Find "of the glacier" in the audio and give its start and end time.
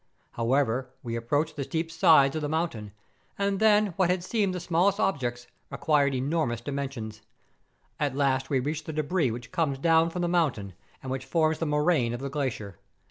12.15-12.79